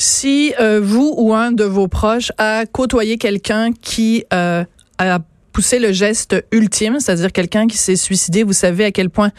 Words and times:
Si 0.00 0.54
euh, 0.60 0.80
vous 0.80 1.12
ou 1.16 1.34
un 1.34 1.50
de 1.50 1.64
vos 1.64 1.88
proches 1.88 2.30
a 2.38 2.66
côtoyé 2.66 3.18
quelqu'un 3.18 3.72
qui 3.72 4.24
euh, 4.32 4.62
a 4.98 5.18
poussé 5.52 5.80
le 5.80 5.90
geste 5.90 6.36
ultime, 6.52 7.00
c'est-à-dire 7.00 7.32
quelqu'un 7.32 7.66
qui 7.66 7.76
s'est 7.76 7.96
suicidé, 7.96 8.44
vous 8.44 8.52
savez 8.52 8.84
à 8.84 8.92
quel 8.92 9.10
point 9.10 9.32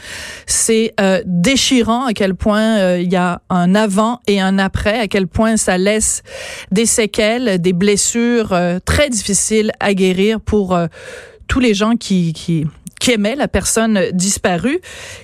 c'est 0.45 0.93
euh, 0.99 1.21
déchirant, 1.25 2.07
à 2.07 2.13
quel 2.13 2.35
point 2.35 2.97
il 2.97 3.09
y 3.09 3.15
a 3.15 3.41
un 3.49 3.73
avant 3.73 4.19
et 4.27 4.41
un 4.41 4.59
après, 4.59 4.99
à 4.99 5.07
quel 5.07 5.27
point 5.27 5.55
ça 5.55 5.77
laisse 5.77 6.23
des 6.71 6.85
séquelles, 6.85 7.61
des 7.61 7.71
blessures 7.71 8.53
très 8.83 9.09
difficiles 9.09 9.71
à 9.79 9.93
guérir 9.93 10.41
pour 10.41 10.77
tous 11.49 11.59
les 11.59 11.73
gens 11.73 11.97
qui, 11.97 12.31
qui 12.31 12.65
la 13.17 13.47
personne 13.47 13.99
disparue. 14.13 14.79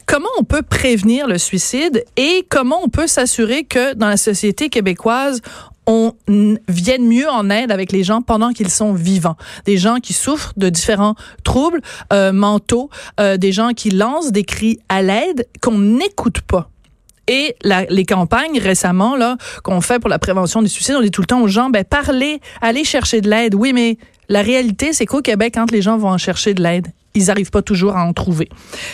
Comment 0.08 0.30
on 0.40 0.44
peut 0.44 0.64
prévenir 0.64 1.28
le 1.28 1.38
suicide 1.38 2.04
et 2.18 2.46
comment 2.50 2.80
on 2.84 2.90
peut 2.90 3.08
s'assurer 3.08 3.64
que 3.64 3.94
dans 3.94 4.08
la 4.08 4.18
société 4.18 4.70
québécoise, 4.70 5.42
on 5.86 6.14
vienne 6.68 7.08
mieux 7.08 7.30
en 7.30 7.52
aide 7.52 7.72
avec 7.72 7.92
les 7.92 8.04
gens 8.04 8.22
pendant 8.22 8.54
qu'ils 8.54 8.72
sont 8.72 8.94
vivants? 8.94 9.38
Des 9.66 9.78
gens 9.78 9.98
qui 9.98 10.14
souffrent 10.14 10.54
de 10.58 10.70
différents 10.70 11.16
troubles 11.44 11.82
euh, 12.12 12.34
mentaux, 12.34 12.90
euh, 13.20 13.38
des 13.38 13.52
gens 13.52 13.70
qui 13.70 13.92
lancent 13.92 14.32
des 14.32 14.46
cris 14.46 14.80
à 14.90 15.04
l'aide 15.04 15.48
qu'on 15.62 15.78
n'écoute 15.78 16.42
pas. 16.42 16.72
Et 17.28 17.56
la, 17.64 17.86
les 17.86 18.06
campagnes 18.06 18.60
récemment 18.60 19.16
là 19.16 19.38
qu'on 19.64 19.82
fait 19.82 20.00
pour 20.00 20.10
la 20.10 20.20
prévention 20.20 20.62
du 20.62 20.70
suicide, 20.70 20.96
on 20.98 21.02
dit 21.02 21.12
tout 21.12 21.22
le 21.22 21.28
temps 21.28 21.42
aux 21.42 21.48
gens, 21.48 21.70
ben 21.70 21.84
parlez, 21.84 22.40
allez 22.62 22.84
chercher 22.84 23.22
de 23.22 23.30
l'aide. 23.30 23.56
Oui, 23.56 23.74
mais 23.74 23.98
la 24.30 24.42
réalité, 24.42 24.94
c'est 24.94 25.06
qu'au 25.06 25.22
Québec, 25.22 25.54
quand 25.56 25.72
les 25.72 25.82
gens 25.82 25.98
vont 25.98 26.10
en 26.10 26.18
chercher 26.18 26.54
de 26.54 26.62
l'aide, 26.62 26.88
ils 27.16 27.28
n'arrivent 27.28 27.52
pas 27.52 27.62
toujours 27.62 27.96
à 27.96 28.06
en 28.06 28.14
trouver. 28.14 28.50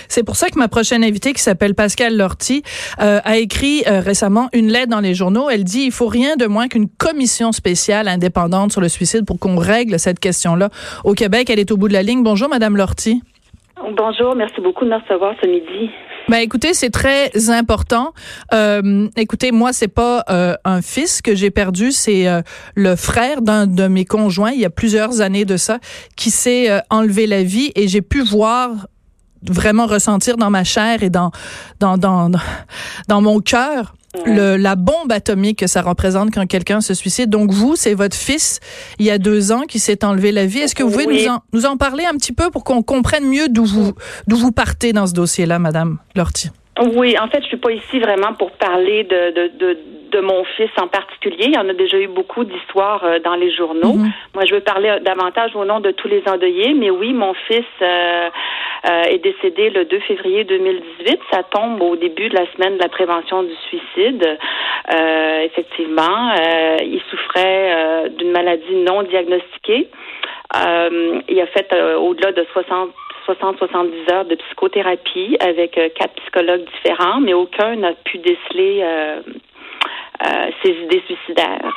C'est 0.08 0.24
pour 0.24 0.36
ça 0.36 0.50
que 0.50 0.58
ma 0.58 0.68
prochaine 0.68 1.04
invitée, 1.04 1.34
qui 1.34 1.42
s'appelle 1.42 1.74
Pascal 1.74 2.16
Lortie, 2.16 2.64
euh, 3.02 3.20
a 3.24 3.38
écrit 3.38 3.84
euh, 3.88 4.00
récemment 4.00 4.50
une 4.54 4.68
lettre 4.68 4.90
dans 4.90 5.00
les 5.00 5.16
journaux. 5.16 5.50
Elle 5.50 5.64
dit 5.64 5.84
il 5.86 5.92
faut 5.92 6.08
rien 6.08 6.36
de 6.36 6.46
moins 6.46 6.68
qu'une 6.68 6.88
commission 6.88 7.52
spéciale 7.52 8.08
indépendante 8.08 8.72
sur 8.72 8.82
le 8.82 8.90
suicide 8.90 9.26
pour 9.26 9.40
qu'on 9.40 9.58
règle 9.58 10.00
cette 10.00 10.20
question-là. 10.20 10.70
Au 11.04 11.14
Québec, 11.14 11.50
elle 11.50 11.60
est 11.60 11.72
au 11.72 11.78
bout 11.78 11.88
de 11.88 11.94
la 11.94 12.04
ligne. 12.04 12.24
Bonjour, 12.24 12.48
Madame 12.48 12.78
Lortie. 12.78 13.22
Bonjour, 13.98 14.36
merci 14.36 14.62
beaucoup 14.62 14.86
de 14.86 14.92
me 14.92 14.98
recevoir 14.98 15.34
ce 15.42 15.48
midi. 15.48 15.90
Ben 16.32 16.38
écoutez, 16.38 16.74
c'est 16.74 16.92
très 16.92 17.50
important. 17.50 18.14
Euh, 18.54 19.10
écoutez, 19.18 19.52
moi 19.52 19.74
c'est 19.74 19.90
pas 19.90 20.24
euh, 20.30 20.56
un 20.64 20.82
fils 20.82 21.22
que 21.22 21.36
j'ai 21.36 21.52
perdu, 21.52 21.92
c'est 21.92 22.26
euh, 22.26 22.42
le 22.74 22.96
frère 22.96 23.42
d'un 23.42 23.68
de 23.68 23.88
mes 23.88 24.06
conjoints 24.06 24.52
il 24.52 24.62
y 24.62 24.66
a 24.66 24.70
plusieurs 24.70 25.20
années 25.20 25.44
de 25.44 25.58
ça 25.58 25.80
qui 26.16 26.32
s'est 26.32 26.72
euh, 26.72 26.80
enlevé 26.90 27.28
la 27.28 27.44
vie 27.44 27.74
et 27.76 27.90
j'ai 27.90 28.02
pu 28.02 28.22
voir 28.22 28.88
vraiment 29.44 29.88
ressentir 29.88 30.38
dans 30.38 30.50
ma 30.50 30.64
chair 30.64 31.04
et 31.04 31.10
dans 31.10 31.32
dans 31.82 31.98
dans 31.98 32.32
dans 33.10 33.22
mon 33.22 33.42
cœur 33.42 33.96
le, 34.26 34.58
la 34.58 34.76
bombe 34.76 35.12
atomique 35.12 35.60
que 35.60 35.68
ça 35.68 35.82
représente 35.82 36.34
quand 36.34 36.46
quelqu'un 36.48 36.82
se 36.82 36.94
suicide. 36.94 37.30
Donc 37.30 37.52
vous, 37.52 37.76
c'est 37.76 37.94
votre 37.94 38.16
fils, 38.16 38.60
il 39.00 39.06
y 39.06 39.12
a 39.12 39.18
deux 39.18 39.52
ans, 39.52 39.62
qui 39.62 39.80
s'est 39.80 40.04
enlevé 40.04 40.32
la 40.32 40.46
vie. 40.46 40.60
Est-ce 40.60 40.76
que 40.76 40.84
vous 40.84 40.92
pouvez 40.92 41.08
nous, 41.08 41.28
en, 41.28 41.40
nous 41.54 41.66
en 41.66 41.78
parler 41.78 42.06
un 42.06 42.16
petit 42.18 42.34
peu 42.34 42.50
pour 42.50 42.64
qu'on 42.64 42.84
comprenne 42.84 43.26
mieux 43.26 43.48
d'où 43.50 43.66
vous, 43.66 43.94
d'où 44.28 44.36
vous 44.36 44.52
partez 44.52 44.94
dans 44.94 45.08
ce 45.08 45.14
dossier-là, 45.14 45.60
Madame 45.60 45.98
Lortie? 46.16 46.50
Oui, 46.80 47.16
en 47.20 47.28
fait, 47.28 47.42
je 47.42 47.48
suis 47.48 47.58
pas 47.58 47.72
ici 47.72 48.00
vraiment 48.00 48.34
pour 48.34 48.52
parler 48.52 49.04
de, 49.04 49.32
de, 49.32 49.52
de, 49.60 49.78
de, 50.12 50.20
mon 50.22 50.44
fils 50.56 50.70
en 50.78 50.88
particulier. 50.88 51.46
Il 51.48 51.54
y 51.54 51.58
en 51.58 51.68
a 51.68 51.74
déjà 51.74 52.00
eu 52.00 52.08
beaucoup 52.08 52.46
d'histoires 52.46 53.04
euh, 53.04 53.20
dans 53.20 53.36
les 53.36 53.54
journaux. 53.54 53.98
Mm-hmm. 53.98 54.12
Moi, 54.34 54.46
je 54.46 54.56
veux 54.56 54.62
parler 54.62 54.98
davantage 55.04 55.56
au 55.56 55.66
nom 55.66 55.82
de 55.82 55.92
tous 55.92 56.08
les 56.08 56.24
endeuillés. 56.26 56.74
Mais 56.74 56.90
oui, 56.90 57.14
mon 57.14 57.34
fils 57.48 57.66
euh, 57.82 58.30
euh, 58.90 59.04
est 59.04 59.20
décédé 59.20 59.70
le 59.70 59.86
2 59.86 60.00
février 60.00 60.44
2018. 60.44 61.20
Ça 61.32 61.44
tombe 61.44 61.84
au 61.84 61.96
début 61.96 62.30
de 62.30 62.36
la 62.36 62.52
semaine 62.54 62.78
de 62.78 62.82
la 62.82 62.90
prévention 62.90 63.44
du 63.44 63.54
suicide. 63.70 64.26
Euh, 64.92 65.40
effectivement, 65.42 66.32
euh, 66.32 66.78
il 66.82 67.00
souffrait 67.12 68.10
d'une 68.18 68.32
maladie 68.32 68.74
non 68.78 69.04
diagnostiquée. 69.04 69.88
il 70.56 71.40
a 71.40 71.46
fait 71.48 71.72
au-delà 71.96 72.32
de 72.32 72.46
60 72.54 72.90
60-70 73.28 74.12
heures 74.12 74.26
de 74.26 74.34
psychothérapie 74.34 75.38
avec 75.40 75.74
quatre 75.94 76.16
psychologues 76.16 76.66
différents, 76.74 77.20
mais 77.20 77.36
aucun 77.36 77.76
n'a 77.76 77.94
pu 77.94 78.18
déceler 78.18 78.84
ses 80.64 80.72
idées 80.72 81.04
suicidaires. 81.06 81.76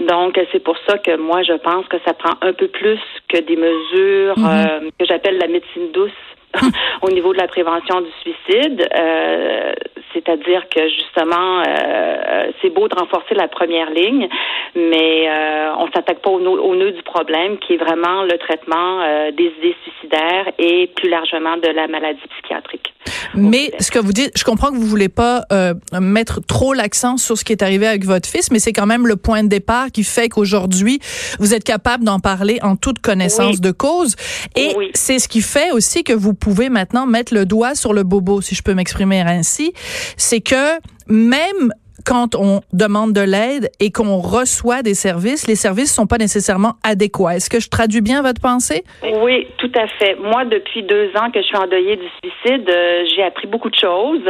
Donc, 0.00 0.40
c'est 0.50 0.64
pour 0.64 0.78
ça 0.88 0.96
que 0.96 1.14
moi, 1.16 1.42
je 1.42 1.52
pense 1.52 1.86
que 1.88 1.98
ça 2.06 2.14
prend 2.14 2.36
un 2.40 2.54
peu 2.54 2.68
plus 2.68 2.98
que 3.28 3.38
des 3.38 3.56
mesures 3.56 4.36
mm-hmm. 4.36 4.90
que 4.98 5.04
j'appelle 5.04 5.36
la 5.36 5.48
médecine 5.48 5.92
douce 5.92 6.10
au 7.02 7.10
niveau 7.10 7.32
de 7.32 7.38
la 7.38 7.48
prévention 7.48 8.00
du 8.00 8.10
suicide. 8.22 8.88
Euh, 8.94 9.72
c'est-à-dire 10.12 10.68
que 10.68 10.88
justement, 10.88 11.62
euh, 11.66 12.50
c'est 12.60 12.70
beau 12.70 12.88
de 12.88 12.94
renforcer 12.94 13.34
la 13.34 13.48
première 13.48 13.90
ligne, 13.90 14.28
mais 14.74 15.28
euh, 15.28 15.74
on 15.78 15.90
s'attaque 15.92 16.20
pas 16.20 16.30
au, 16.30 16.40
au, 16.40 16.76
nœud 16.76 16.92
du 16.92 17.02
problème, 17.02 17.58
qui 17.58 17.74
est 17.74 17.76
vraiment 17.76 18.22
le 18.24 18.38
traitement 18.38 19.00
euh, 19.02 19.30
des 19.32 19.52
idées 19.58 19.76
suicidaires 19.82 20.52
et 20.58 20.90
plus 20.96 21.08
largement 21.08 21.56
de 21.56 21.68
la 21.68 21.88
maladie 21.88 22.20
psychiatrique. 22.30 22.94
Mais 23.34 23.70
ce 23.78 23.90
que 23.90 23.98
vous 23.98 24.12
dites, 24.12 24.32
je 24.36 24.44
comprends 24.44 24.70
que 24.70 24.76
vous 24.76 24.86
voulez 24.86 25.08
pas 25.08 25.42
euh, 25.52 25.74
mettre 26.00 26.40
trop 26.46 26.72
l'accent 26.72 27.16
sur 27.16 27.36
ce 27.36 27.44
qui 27.44 27.52
est 27.52 27.62
arrivé 27.62 27.86
avec 27.86 28.04
votre 28.04 28.28
fils, 28.28 28.50
mais 28.50 28.58
c'est 28.58 28.72
quand 28.72 28.86
même 28.86 29.06
le 29.06 29.16
point 29.16 29.42
de 29.42 29.48
départ 29.48 29.90
qui 29.90 30.04
fait 30.04 30.28
qu'aujourd'hui, 30.28 31.00
vous 31.38 31.54
êtes 31.54 31.64
capable 31.64 32.04
d'en 32.04 32.20
parler 32.20 32.58
en 32.62 32.76
toute 32.76 32.98
connaissance 33.00 33.60
de 33.60 33.70
cause. 33.70 34.16
Et 34.56 34.74
c'est 34.94 35.18
ce 35.18 35.28
qui 35.28 35.40
fait 35.40 35.70
aussi 35.72 36.04
que 36.04 36.12
vous 36.12 36.34
pouvez 36.34 36.68
maintenant 36.68 37.06
mettre 37.06 37.34
le 37.34 37.46
doigt 37.46 37.74
sur 37.74 37.92
le 37.92 38.02
bobo, 38.02 38.40
si 38.40 38.54
je 38.54 38.62
peux 38.62 38.74
m'exprimer 38.74 39.20
ainsi. 39.20 39.72
C'est 40.16 40.40
que 40.40 40.78
même 41.08 41.72
quand 42.08 42.34
on 42.34 42.60
demande 42.72 43.12
de 43.12 43.20
l'aide 43.20 43.68
et 43.80 43.90
qu'on 43.90 44.18
reçoit 44.18 44.82
des 44.82 44.94
services, 44.94 45.46
les 45.46 45.56
services 45.56 45.94
sont 45.94 46.06
pas 46.06 46.16
nécessairement 46.16 46.74
adéquats. 46.82 47.36
Est-ce 47.36 47.50
que 47.50 47.60
je 47.60 47.68
traduis 47.68 48.00
bien 48.00 48.22
votre 48.22 48.40
pensée? 48.40 48.84
Oui, 49.02 49.46
tout 49.58 49.72
à 49.74 49.86
fait. 49.98 50.16
Moi, 50.16 50.46
depuis 50.46 50.82
deux 50.84 51.10
ans 51.16 51.30
que 51.30 51.40
je 51.40 51.46
suis 51.46 51.56
endeuillée 51.56 51.96
du 51.96 52.08
suicide, 52.22 52.68
euh, 52.70 53.04
j'ai 53.14 53.22
appris 53.22 53.46
beaucoup 53.46 53.68
de 53.68 53.78
choses 53.78 54.24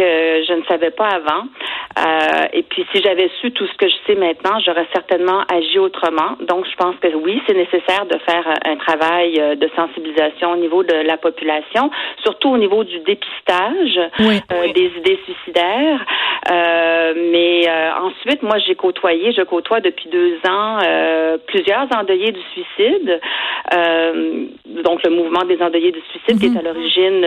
que 0.00 0.44
je 0.48 0.52
ne 0.54 0.64
savais 0.64 0.90
pas 0.90 1.08
avant. 1.08 1.44
Euh, 1.98 2.46
et 2.52 2.62
puis, 2.62 2.86
si 2.92 3.02
j'avais 3.02 3.30
su 3.40 3.50
tout 3.52 3.66
ce 3.66 3.76
que 3.76 3.88
je 3.88 3.94
sais 4.06 4.14
maintenant, 4.14 4.58
j'aurais 4.64 4.86
certainement 4.92 5.42
agi 5.52 5.78
autrement. 5.78 6.36
Donc, 6.48 6.66
je 6.70 6.76
pense 6.76 6.96
que 6.96 7.08
oui, 7.14 7.42
c'est 7.46 7.54
nécessaire 7.54 8.06
de 8.06 8.16
faire 8.18 8.46
un 8.64 8.76
travail 8.76 9.38
euh, 9.38 9.54
de 9.56 9.68
sensibilisation 9.76 10.52
au 10.52 10.56
niveau 10.56 10.82
de 10.82 10.94
la 10.94 11.16
population, 11.16 11.90
surtout 12.22 12.50
au 12.50 12.58
niveau 12.58 12.84
du 12.84 13.00
dépistage 13.00 13.98
euh, 14.20 14.72
des 14.72 14.90
idées 14.96 15.18
suicidaires. 15.24 16.04
Euh, 16.50 17.12
mais 17.30 17.68
euh, 17.68 17.90
ensuite, 18.00 18.42
moi, 18.42 18.58
j'ai 18.58 18.74
côtoyé, 18.74 19.32
je 19.32 19.42
côtoie 19.42 19.80
depuis 19.80 20.08
deux 20.08 20.36
ans 20.48 20.78
euh, 20.82 21.36
plusieurs 21.46 21.86
endeuillés 21.94 22.32
du 22.32 22.40
suicide. 22.52 23.20
donc, 24.84 25.02
le 25.04 25.10
mouvement 25.10 25.44
des 25.44 25.60
endeuillés 25.60 25.92
du 25.92 26.00
suicide 26.10 26.40
qui 26.40 26.46
est 26.46 26.58
à 26.58 26.62
mhm. 26.62 26.68
l'origine, 26.68 27.20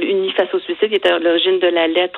l'Uni 0.00 0.30
face 0.32 0.52
au 0.52 0.58
suicide, 0.60 0.88
qui 0.88 0.94
est 0.94 1.06
à 1.06 1.18
l'origine 1.18 1.58
de 1.58 1.68
la 1.68 1.86
lettre 1.86 2.15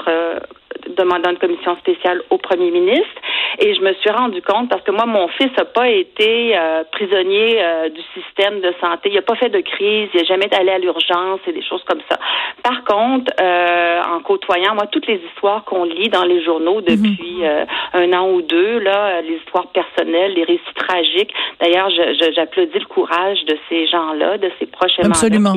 demandant 0.97 1.31
une 1.31 1.38
commission 1.38 1.76
spéciale 1.76 2.22
au 2.31 2.38
premier 2.38 2.70
ministre. 2.70 3.20
Et 3.59 3.75
je 3.75 3.81
me 3.81 3.92
suis 3.94 4.10
rendu 4.10 4.41
compte, 4.42 4.69
parce 4.69 4.82
que 4.82 4.91
moi, 4.91 5.06
mon 5.06 5.28
fils 5.28 5.50
n'a 5.56 5.64
pas 5.64 5.88
été 5.88 6.56
prisonnier 6.92 7.60
du 7.94 8.00
système 8.14 8.60
de 8.60 8.72
santé. 8.81 9.09
Il 9.10 9.14
n'a 9.14 9.22
pas 9.22 9.34
fait 9.34 9.48
de 9.48 9.60
crise, 9.60 10.09
il 10.14 10.20
n'a 10.20 10.25
jamais 10.25 10.54
allé 10.54 10.70
à 10.70 10.78
l'urgence 10.78 11.41
et 11.47 11.53
des 11.53 11.62
choses 11.62 11.82
comme 11.84 12.00
ça. 12.09 12.19
Par 12.62 12.84
contre, 12.84 13.32
en 13.41 14.20
côtoyant, 14.20 14.75
moi, 14.75 14.86
toutes 14.86 15.06
les 15.06 15.20
histoires 15.31 15.64
qu'on 15.64 15.84
lit 15.84 16.09
dans 16.09 16.25
les 16.25 16.42
journaux 16.44 16.80
depuis 16.80 17.19
depuis 17.19 17.44
euh, 17.44 17.65
un 17.94 18.12
an 18.12 18.30
ou 18.30 18.42
deux, 18.42 18.78
là, 18.78 19.20
les 19.22 19.36
histoires 19.36 19.69
personnelles, 19.69 20.34
les 20.34 20.44
récits 20.44 20.75
tragiques. 20.75 21.32
D'ailleurs, 21.60 21.91
j'applaudis 22.34 22.78
le 22.78 22.86
courage 22.86 23.44
de 23.47 23.56
ces 23.69 23.86
gens-là, 23.86 24.38
de 24.38 24.50
ces 24.59 24.66
proches 24.66 24.98
Absolument. 25.03 25.54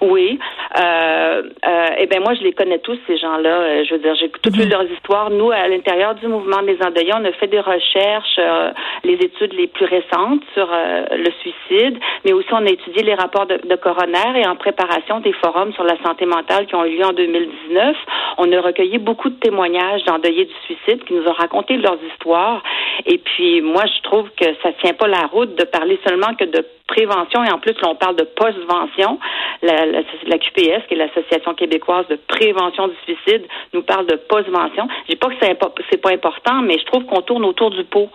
Oui. 0.00 0.38
Euh, 0.78 1.42
euh, 1.66 1.86
eh 1.98 2.06
bien, 2.06 2.20
moi, 2.20 2.34
je 2.34 2.42
les 2.42 2.52
connais 2.52 2.78
tous, 2.78 2.98
ces 3.06 3.16
gens-là. 3.16 3.48
Euh, 3.48 3.84
je 3.84 3.94
veux 3.94 4.00
dire, 4.00 4.14
j'ai 4.14 4.30
toutes 4.30 4.56
mm 4.56 4.68
leurs 4.68 4.90
histoires. 4.90 5.30
Nous, 5.30 5.50
à 5.50 5.66
l'intérieur 5.66 6.14
du 6.14 6.26
mouvement 6.28 6.62
des 6.62 6.78
endeuillés, 6.82 7.12
on 7.14 7.24
a 7.24 7.32
fait 7.32 7.46
des 7.46 7.60
recherches, 7.60 8.38
euh, 8.38 8.70
les 9.02 9.14
études 9.14 9.54
les 9.54 9.66
plus 9.66 9.86
récentes 9.86 10.42
sur 10.54 10.68
le 10.68 11.30
suicide, 11.40 11.98
mais 12.24 12.32
aussi 12.32 12.48
on 12.52 12.66
a 12.66 12.70
étudié 12.70 13.02
les 13.02 13.14
rapports 13.14 13.46
de, 13.46 13.56
de 13.64 13.76
coroner 13.76 14.40
et 14.40 14.46
en 14.46 14.56
préparation 14.56 15.20
des 15.20 15.32
forums 15.32 15.72
sur 15.72 15.84
la 15.84 15.96
santé 16.04 16.26
mentale 16.26 16.66
qui 16.66 16.74
ont 16.74 16.84
eu 16.84 16.98
lieu 16.98 17.04
en 17.04 17.12
2019. 17.12 17.96
On 18.38 18.52
a 18.52 18.60
recueilli 18.60 18.98
beaucoup 18.98 19.30
de 19.30 19.36
témoignages 19.36 20.04
d'endeuillés 20.04 20.44
du 20.44 20.54
suicide 20.66 21.02
qui 21.04 21.14
nous 21.14 21.26
ont 21.26 21.32
raconté 21.32 21.76
leurs 21.76 21.98
histoires. 22.12 22.62
Et 23.06 23.18
puis, 23.18 23.62
moi, 23.62 23.84
je 23.86 24.02
trouve 24.02 24.28
que 24.36 24.46
ça 24.62 24.72
tient 24.82 24.94
pas 24.94 25.08
la 25.08 25.26
route 25.26 25.54
de 25.54 25.64
parler 25.64 25.98
seulement 26.06 26.34
que 26.34 26.44
de 26.44 26.64
prévention 26.88 27.44
et 27.44 27.52
en 27.52 27.58
plus, 27.58 27.74
là, 27.80 27.88
on 27.90 27.94
parle 27.94 28.16
de 28.16 28.24
postvention. 28.24 29.20
La, 29.62 29.86
la, 29.86 30.38
QPS, 30.38 30.86
qui 30.88 30.94
est 30.94 30.96
l'Association 30.96 31.54
québécoise 31.54 32.06
de 32.08 32.16
prévention 32.16 32.88
du 32.88 32.96
suicide, 33.04 33.46
nous 33.72 33.82
parle 33.82 34.06
de 34.06 34.16
postvention. 34.16 34.88
Je 35.04 35.12
dis 35.12 35.16
pas 35.16 35.28
que 35.28 35.34
c'est 35.40 35.54
pas, 35.54 35.70
pas 36.02 36.12
important, 36.12 36.62
mais 36.62 36.78
je 36.78 36.84
trouve 36.86 37.04
qu'on 37.04 37.22
tourne 37.22 37.44
autour 37.44 37.70
du 37.70 37.84
pot. 37.84 38.08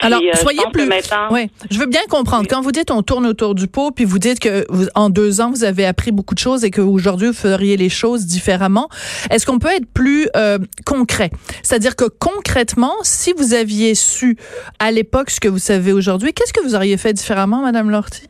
Alors, 0.00 0.20
euh, 0.20 0.36
soyez 0.36 0.62
plus. 0.72 0.88
Oui, 1.30 1.50
je 1.70 1.78
veux 1.78 1.86
bien 1.86 2.02
comprendre. 2.08 2.46
Quand 2.48 2.60
vous 2.60 2.72
dites 2.72 2.90
on 2.90 3.02
tourne 3.02 3.26
autour 3.26 3.54
du 3.54 3.66
pot, 3.66 3.90
puis 3.90 4.04
vous 4.04 4.18
dites 4.18 4.38
que 4.38 4.64
vous, 4.68 4.86
en 4.94 5.10
deux 5.10 5.40
ans 5.40 5.50
vous 5.50 5.64
avez 5.64 5.84
appris 5.84 6.12
beaucoup 6.12 6.34
de 6.34 6.38
choses 6.38 6.64
et 6.64 6.70
qu'aujourd'hui 6.70 7.28
vous 7.28 7.32
feriez 7.32 7.76
les 7.76 7.88
choses 7.88 8.26
différemment. 8.26 8.88
Est-ce 9.30 9.44
qu'on 9.44 9.58
peut 9.58 9.72
être 9.74 9.86
plus 9.92 10.28
euh, 10.36 10.58
concret? 10.86 11.30
C'est-à-dire 11.62 11.96
que 11.96 12.04
concrètement, 12.04 12.94
si 13.02 13.32
vous 13.36 13.54
aviez 13.54 13.94
su 13.94 14.36
à 14.78 14.92
l'époque 14.92 15.30
ce 15.30 15.40
que 15.40 15.48
vous 15.48 15.58
savez 15.58 15.92
aujourd'hui, 15.92 16.32
qu'est-ce 16.32 16.52
que 16.52 16.62
vous 16.62 16.74
auriez 16.74 16.96
fait 16.96 17.12
différemment, 17.12 17.62
Madame 17.62 17.90
Lortie? 17.90 18.28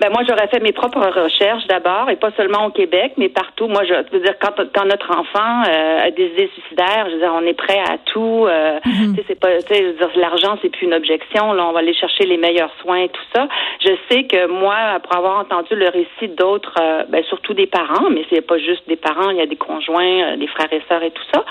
Ben 0.00 0.10
moi, 0.10 0.22
j'aurais 0.28 0.46
fait 0.46 0.60
mes 0.60 0.72
propres 0.72 1.00
recherches 1.00 1.66
d'abord, 1.66 2.08
et 2.08 2.16
pas 2.16 2.30
seulement 2.36 2.66
au 2.66 2.70
Québec, 2.70 3.14
mais 3.16 3.28
partout. 3.28 3.66
Moi, 3.66 3.82
je 3.84 3.94
veux 4.12 4.20
dire, 4.20 4.34
quand, 4.40 4.54
quand 4.72 4.84
notre 4.84 5.10
enfant 5.10 5.62
euh, 5.66 6.06
a 6.06 6.10
des 6.12 6.26
idées 6.26 6.50
suicidaires, 6.54 7.06
je 7.08 7.14
veux 7.14 7.20
dire, 7.20 7.32
on 7.34 7.44
est 7.44 7.54
prêt 7.54 7.80
à 7.80 7.98
tout. 7.98 8.46
Euh. 8.48 8.78
Tu 8.84 9.16
sais, 9.16 9.24
c'est 9.28 9.40
pas, 9.40 9.60
tu 9.62 9.74
sais, 9.74 9.94
l'argent, 10.16 10.56
c'est 10.62 10.68
plus 10.68 10.86
une 10.86 10.94
objection. 10.94 11.52
Là, 11.52 11.66
on 11.66 11.72
va 11.72 11.80
aller 11.80 11.94
chercher 11.94 12.26
les 12.26 12.36
meilleurs 12.36 12.70
soins 12.80 13.02
et 13.02 13.08
tout 13.08 13.22
ça. 13.34 13.48
Je 13.80 13.90
sais 14.08 14.24
que 14.24 14.46
moi, 14.46 14.76
après 14.94 15.16
avoir 15.16 15.40
entendu 15.40 15.74
le 15.74 15.88
récit 15.88 16.28
d'autres, 16.28 16.74
euh, 16.80 17.02
ben, 17.08 17.24
surtout 17.24 17.54
des 17.54 17.66
parents, 17.66 18.10
mais 18.10 18.24
c'est 18.30 18.40
pas 18.40 18.58
juste 18.58 18.86
des 18.86 18.96
parents, 18.96 19.30
il 19.30 19.38
y 19.38 19.40
a 19.40 19.46
des 19.46 19.56
conjoints, 19.56 20.36
des 20.36 20.46
frères 20.46 20.72
et 20.72 20.82
sœurs 20.88 21.02
et 21.02 21.10
tout 21.10 21.22
ça, 21.34 21.44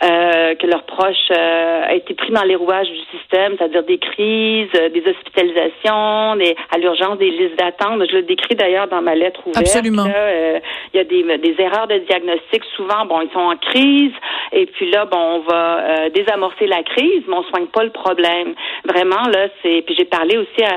que 0.00 0.66
leurs 0.66 0.84
proches 0.84 1.30
a 1.30 1.94
été 1.94 2.14
pris 2.14 2.32
dans 2.32 2.42
les 2.42 2.54
rouages 2.54 2.88
du 2.88 3.18
système, 3.18 3.56
c'est-à-dire 3.56 3.82
des 3.82 3.98
crises, 3.98 4.70
des 4.72 5.02
hospitalisations, 5.06 6.36
des, 6.36 6.54
à 6.74 6.78
l'urgence, 6.78 7.18
des 7.18 7.30
listes 7.30 7.58
d'attente 7.58 7.77
je 7.80 8.16
le 8.16 8.22
décris 8.22 8.54
d'ailleurs 8.54 8.88
dans 8.88 9.02
ma 9.02 9.14
lettre 9.14 9.40
ouverte. 9.46 9.58
Absolument. 9.58 10.06
Euh, 10.06 10.58
il 10.92 10.96
y 10.96 11.00
a 11.00 11.04
des, 11.04 11.38
des, 11.38 11.62
erreurs 11.62 11.86
de 11.86 11.98
diagnostic. 11.98 12.62
Souvent, 12.76 13.04
bon, 13.06 13.20
ils 13.20 13.30
sont 13.30 13.38
en 13.38 13.56
crise. 13.56 14.12
Et 14.52 14.66
puis 14.66 14.90
là, 14.90 15.04
bon, 15.04 15.18
on 15.18 15.40
va 15.40 15.78
euh, 15.78 16.10
désamorcer 16.10 16.66
la 16.66 16.82
crise, 16.82 17.22
mais 17.28 17.36
on 17.36 17.42
soigne 17.44 17.66
pas 17.66 17.84
le 17.84 17.90
problème. 17.90 18.54
Vraiment, 18.84 19.22
là, 19.32 19.48
c'est. 19.62 19.82
Puis 19.82 19.94
j'ai 19.96 20.04
parlé 20.04 20.36
aussi 20.38 20.62
à, 20.62 20.74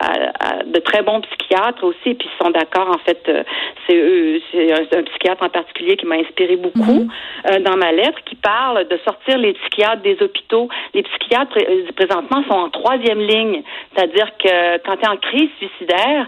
à, 0.00 0.58
à, 0.58 0.64
de 0.64 0.78
très 0.80 1.02
bons 1.02 1.20
psychiatres 1.20 1.84
aussi, 1.84 2.10
et 2.10 2.14
puis 2.14 2.28
ils 2.32 2.44
sont 2.44 2.50
d'accord. 2.50 2.88
En 2.88 2.98
fait, 2.98 3.22
euh, 3.28 3.42
c'est 3.86 3.96
eux, 3.96 4.40
c'est 4.50 4.72
un, 4.72 5.02
psychiatre 5.02 5.42
en 5.42 5.48
particulier 5.48 5.96
qui 5.96 6.06
m'a 6.06 6.16
inspiré 6.16 6.56
beaucoup 6.56 7.06
mm-hmm. 7.44 7.62
dans 7.62 7.76
ma 7.76 7.92
lettre, 7.92 8.18
qui 8.24 8.36
parle 8.36 8.86
de 8.88 8.98
sortir 9.04 9.38
les 9.38 9.52
psychiatres 9.52 10.02
des 10.02 10.16
hôpitaux. 10.22 10.68
Les 10.94 11.02
psychiatres 11.02 11.58
présentement 11.96 12.42
sont 12.48 12.54
en 12.54 12.70
troisième 12.70 13.20
ligne, 13.20 13.62
c'est-à-dire 13.94 14.30
que 14.38 14.78
quand 14.78 14.96
tu 14.96 15.04
es 15.04 15.08
en 15.08 15.16
crise 15.16 15.50
suicidaire, 15.58 16.26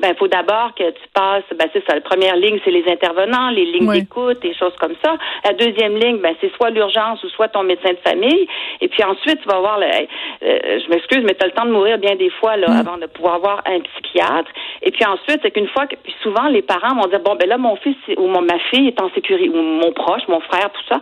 ben 0.00 0.10
il 0.10 0.16
faut 0.16 0.28
d'abord 0.28 0.74
que 0.74 0.90
tu 0.90 1.08
passes, 1.14 1.44
ben 1.58 1.68
c'est 1.72 1.84
ça, 1.86 1.94
la 1.94 2.00
première 2.00 2.36
ligne, 2.36 2.58
c'est 2.64 2.70
les 2.70 2.84
intervenants, 2.90 3.50
les 3.50 3.64
lignes 3.64 3.90
d'écoute, 3.92 4.40
des 4.42 4.54
choses 4.54 4.74
comme 4.78 4.94
ça. 5.04 5.16
La 5.44 5.52
deuxième 5.52 5.96
ligne, 5.96 6.18
ben 6.18 6.34
c'est 6.40 6.52
soit 6.54 6.70
l'urgence 6.70 7.22
ou 7.24 7.28
soit 7.30 7.48
ton 7.48 7.62
médecin 7.62 7.90
de 7.90 7.98
famille. 8.04 8.46
Et 8.80 8.88
puis 8.88 9.02
ensuite, 9.04 9.40
tu 9.42 9.48
vas 9.48 9.60
voir, 9.60 9.78
le, 9.78 9.86
euh, 9.86 10.80
je 10.80 10.88
m'excuse, 10.90 11.22
mais 11.24 11.34
tu 11.34 11.44
as 11.44 11.46
le 11.46 11.52
temps 11.52 11.64
de 11.64 11.72
mourir 11.72 11.98
bien 11.98 12.14
des 12.16 12.30
fois 12.30 12.56
là, 12.56 12.68
mm. 12.68 12.80
avant 12.86 12.98
de 12.98 13.06
pouvoir 13.06 13.40
voir 13.40 13.62
un 13.66 13.80
psychiatre. 13.80 14.50
Et 14.82 14.90
puis 14.90 15.04
ensuite, 15.04 15.40
c'est 15.42 15.50
qu'une 15.50 15.68
fois 15.68 15.86
que, 15.86 15.96
puis 15.96 16.14
souvent, 16.22 16.48
les 16.48 16.62
parents 16.62 16.94
vont 16.94 17.08
dire, 17.08 17.20
bon, 17.20 17.34
ben 17.36 17.48
là, 17.48 17.58
mon 17.58 17.76
fils 17.76 17.96
ou 18.16 18.26
mon, 18.26 18.42
ma 18.42 18.58
fille 18.70 18.88
est 18.88 19.00
en 19.00 19.10
sécurité, 19.10 19.48
ou 19.48 19.62
mon 19.62 19.92
proche, 19.92 20.22
mon 20.28 20.40
frère, 20.40 20.70
tout 20.72 20.94
ça, 20.94 21.00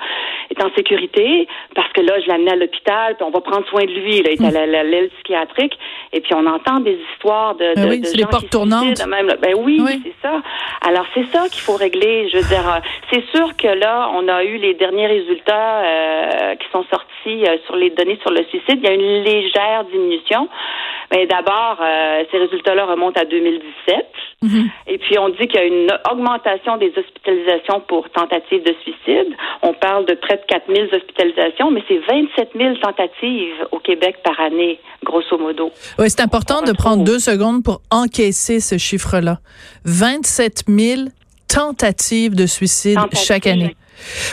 est 0.50 0.62
en 0.62 0.73
sécurité 0.75 1.49
parce 1.75 1.93
que 1.93 2.00
là, 2.00 2.20
je 2.20 2.26
l'ai 2.26 2.35
amené 2.35 2.52
à 2.52 2.56
l'hôpital, 2.56 3.17
puis 3.17 3.25
on 3.26 3.31
va 3.31 3.41
prendre 3.41 3.67
soin 3.69 3.82
de 3.82 3.91
lui, 3.91 4.23
là, 4.23 4.31
il 4.32 4.43
est 4.43 4.56
à 4.56 4.67
mm. 4.67 4.70
l'aile 4.70 5.11
psychiatrique. 5.17 5.79
Et 6.12 6.20
puis 6.20 6.35
on 6.35 6.46
entend 6.46 6.81
des 6.81 6.99
histoires 7.12 7.55
de, 7.55 7.75
ben 7.75 8.00
de, 8.00 8.05
gens 8.05 8.38
qui 8.38 8.49
même, 9.07 9.35
ben 9.41 9.55
oui, 9.57 9.81
c'est 10.05 10.15
ça. 10.23 10.43
Alors 10.87 11.07
c'est 11.15 11.27
ça 11.33 11.49
qu'il 11.49 11.63
faut 11.63 11.77
régler. 11.77 12.29
Je 12.31 12.39
veux 12.39 12.49
dire, 12.49 12.69
euh, 12.69 12.81
c'est 13.11 13.25
sûr 13.35 13.57
que 13.57 13.69
là, 13.69 14.11
on 14.15 14.29
a 14.29 14.45
eu 14.45 14.57
les 14.59 14.75
derniers 14.75 15.07
résultats 15.07 15.83
euh, 15.83 16.55
qui 16.57 16.67
sont 16.73 16.85
sortis 16.91 17.47
euh, 17.47 17.57
sur 17.67 17.77
les 17.77 17.91
données 17.91 18.19
sur 18.23 18.31
le 18.31 18.45
suicide. 18.45 18.79
Il 18.83 18.85
y 18.85 18.89
a 18.89 18.95
une 18.95 19.25
légère 19.25 19.85
diminution. 19.91 20.49
Mais 21.13 21.27
d'abord, 21.27 21.79
ces 22.33 22.39
résultats-là 22.39 22.87
remontent 22.87 23.21
à 23.21 23.25
2017. 23.25 24.07
Mhm. 24.45 24.71
Et 24.89 24.99
puis 24.99 25.19
on 25.19 25.31
dit 25.31 25.47
qu'il 25.49 25.55
y 25.55 25.59
a 25.59 25.65
une 25.65 25.93
augmentation 26.11 26.77
des 26.77 26.93
hospitalisations 26.97 27.81
pour 27.89 28.11
tentatives 28.11 28.63
de 28.63 28.75
suicide. 28.83 29.35
On 29.63 29.73
parle 29.73 30.05
de 30.07 30.15
près 30.15 30.37
de 30.37 30.43
4 30.47 30.65
000 30.69 30.89
hospitalisations, 30.93 31.71
mais 31.71 31.83
c'est 31.89 31.99
27 31.99 32.51
000 32.57 32.75
tentatives 32.77 33.67
au 33.73 33.79
Québec 33.79 34.17
par 34.23 34.39
année, 34.41 34.79
grosso 35.03 35.39
modo. 35.39 35.71
Oui, 35.99 36.11
c'est 36.11 36.21
important 36.21 36.63
de 36.63 36.73
prendre 36.73 37.05
deux 37.05 37.19
secondes 37.19 37.63
pour 37.63 37.81
encaisser 37.91 38.61
ce 38.61 38.74
chiffre-là. 38.79 39.41
27 39.85 40.65
000 40.69 41.03
tentatives 41.49 42.35
de 42.35 42.47
suicide 42.47 42.99
chaque 43.12 43.47
année. 43.47 43.76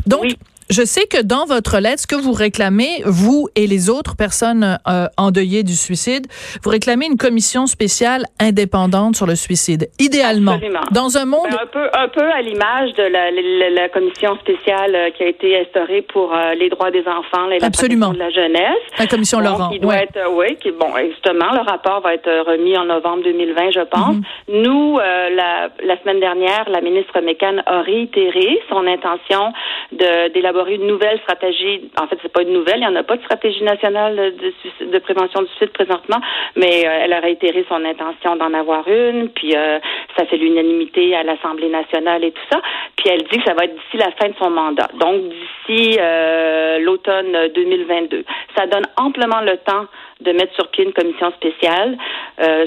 Donc, 0.07 0.25
je 0.71 0.83
sais 0.85 1.05
que 1.05 1.21
dans 1.21 1.45
votre 1.45 1.79
lettre, 1.79 1.99
ce 1.99 2.07
que 2.07 2.15
vous 2.15 2.31
réclamez, 2.31 3.03
vous 3.05 3.49
et 3.55 3.67
les 3.67 3.89
autres 3.89 4.15
personnes 4.15 4.79
euh, 4.87 5.07
endeuillées 5.17 5.63
du 5.63 5.75
suicide, 5.75 6.27
vous 6.63 6.69
réclamez 6.69 7.07
une 7.07 7.17
commission 7.17 7.67
spéciale 7.67 8.23
indépendante 8.39 9.15
sur 9.17 9.27
le 9.27 9.35
suicide. 9.35 9.89
Idéalement, 9.99 10.57
dans 10.91 11.17
un 11.17 11.25
monde 11.25 11.47
ben, 11.51 11.57
un 11.61 11.67
peu 11.67 11.87
un 11.93 12.07
peu 12.07 12.23
à 12.31 12.41
l'image 12.41 12.93
de 12.93 13.03
la, 13.03 13.31
la, 13.69 13.89
commission 13.89 14.37
spéciale 14.37 14.95
euh, 14.95 15.09
qui 15.11 15.23
a 15.23 15.27
été 15.27 15.59
instaurée 15.59 16.03
pour 16.03 16.33
euh, 16.33 16.53
les 16.53 16.69
droits 16.69 16.91
des 16.91 17.05
enfants 17.07 17.49
et 17.51 17.59
la 17.59 17.67
Absolument. 17.67 18.13
de 18.13 18.19
la 18.19 18.29
jeunesse. 18.29 18.81
La 18.97 19.07
commission 19.07 19.39
Laurent. 19.41 19.69
Qui 19.69 19.79
doit 19.79 19.97
être 19.97 20.19
oui, 20.31 20.55
qui 20.61 20.71
bon 20.71 20.87
justement 21.09 21.51
le 21.51 21.69
rapport 21.69 21.99
va 22.01 22.13
être 22.13 22.31
remis 22.47 22.77
en 22.77 22.85
novembre 22.85 23.23
2020, 23.23 23.71
je 23.71 23.81
pense. 23.81 24.15
Mhm. 24.15 24.63
Nous 24.63 24.97
la, 24.97 25.69
la 25.83 25.99
semaine 26.01 26.19
dernière, 26.19 26.69
la 26.69 26.79
ministre 26.79 27.19
Mécan 27.19 27.57
a 27.65 27.81
réitéré 27.81 28.61
son 28.69 28.87
intention 28.87 29.51
de 29.91 30.31
une 30.67 30.87
nouvelle 30.87 31.19
stratégie. 31.19 31.89
En 31.99 32.07
fait, 32.07 32.17
c'est 32.21 32.31
pas 32.31 32.41
une 32.41 32.53
nouvelle, 32.53 32.77
il 32.77 32.87
n'y 32.87 32.87
en 32.87 32.95
a 32.95 33.03
pas 33.03 33.17
de 33.17 33.23
stratégie 33.23 33.63
nationale 33.63 34.15
de, 34.15 34.85
de 34.85 34.99
prévention 34.99 35.41
du 35.41 35.47
suicide 35.49 35.71
présentement, 35.71 36.19
mais 36.55 36.85
euh, 36.85 36.99
elle 37.03 37.13
a 37.13 37.19
réitéré 37.19 37.65
son 37.69 37.83
intention 37.85 38.35
d'en 38.35 38.53
avoir 38.53 38.87
une, 38.87 39.29
puis 39.29 39.55
euh, 39.55 39.79
ça 40.17 40.25
fait 40.25 40.37
l'unanimité 40.37 41.15
à 41.15 41.23
l'Assemblée 41.23 41.69
nationale 41.69 42.23
et 42.23 42.31
tout 42.31 42.41
ça. 42.51 42.61
Puis 42.95 43.09
elle 43.09 43.23
dit 43.23 43.37
que 43.37 43.45
ça 43.45 43.53
va 43.53 43.65
être 43.65 43.75
d'ici 43.75 43.97
la 43.97 44.11
fin 44.11 44.29
de 44.29 44.35
son 44.39 44.49
mandat, 44.49 44.89
donc 44.99 45.21
d'ici 45.29 45.97
euh, 45.99 46.79
l'automne 46.79 47.49
2022. 47.55 48.23
Ça 48.55 48.67
donne 48.67 48.85
amplement 48.97 49.41
le 49.41 49.57
temps 49.57 49.85
de 50.19 50.31
mettre 50.33 50.53
sur 50.55 50.67
pied 50.69 50.83
une 50.85 50.93
commission 50.93 51.31
spéciale 51.31 51.97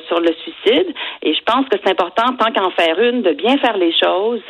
sur 0.09 0.19
le 0.19 0.33
suicide. 0.43 0.93
Et 1.23 1.35
je 1.35 1.41
pense 1.45 1.69
que 1.69 1.77
c'est 1.83 1.91
important, 1.91 2.35
tant 2.37 2.53
qu'en 2.53 2.71
faire 2.71 2.99
une, 2.99 3.23
de 3.23 3.31
bien 3.31 3.57
faire 3.59 3.77
les 3.77 3.93
choses 3.93 4.43